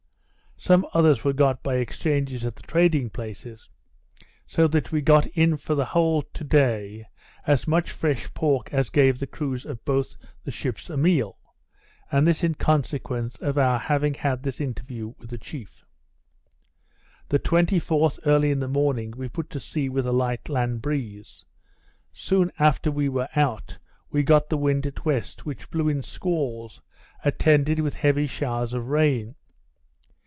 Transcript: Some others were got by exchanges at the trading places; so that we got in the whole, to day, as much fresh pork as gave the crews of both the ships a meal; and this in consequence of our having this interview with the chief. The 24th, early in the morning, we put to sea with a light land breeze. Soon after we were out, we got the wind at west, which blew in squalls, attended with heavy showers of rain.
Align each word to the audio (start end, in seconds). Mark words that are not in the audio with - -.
Some 0.63 0.85
others 0.93 1.23
were 1.23 1.33
got 1.33 1.63
by 1.63 1.77
exchanges 1.77 2.45
at 2.45 2.55
the 2.55 2.61
trading 2.61 3.09
places; 3.09 3.67
so 4.45 4.67
that 4.67 4.91
we 4.91 5.01
got 5.01 5.25
in 5.25 5.57
the 5.65 5.85
whole, 5.85 6.21
to 6.21 6.43
day, 6.43 7.07
as 7.47 7.67
much 7.67 7.89
fresh 7.89 8.31
pork 8.35 8.71
as 8.71 8.91
gave 8.91 9.17
the 9.17 9.25
crews 9.25 9.65
of 9.65 9.83
both 9.85 10.15
the 10.43 10.51
ships 10.51 10.87
a 10.91 10.95
meal; 10.95 11.39
and 12.11 12.27
this 12.27 12.43
in 12.43 12.53
consequence 12.53 13.39
of 13.39 13.57
our 13.57 13.79
having 13.79 14.15
this 14.43 14.61
interview 14.61 15.15
with 15.17 15.31
the 15.31 15.39
chief. 15.39 15.83
The 17.29 17.39
24th, 17.39 18.19
early 18.27 18.51
in 18.51 18.59
the 18.59 18.67
morning, 18.67 19.15
we 19.17 19.29
put 19.29 19.49
to 19.49 19.59
sea 19.59 19.89
with 19.89 20.05
a 20.05 20.13
light 20.13 20.47
land 20.47 20.83
breeze. 20.83 21.43
Soon 22.13 22.51
after 22.59 22.91
we 22.91 23.09
were 23.09 23.29
out, 23.35 23.79
we 24.11 24.21
got 24.21 24.47
the 24.47 24.57
wind 24.57 24.85
at 24.85 25.05
west, 25.05 25.43
which 25.43 25.71
blew 25.71 25.89
in 25.89 26.03
squalls, 26.03 26.83
attended 27.25 27.79
with 27.79 27.95
heavy 27.95 28.27
showers 28.27 28.75
of 28.75 28.89
rain. 28.89 29.33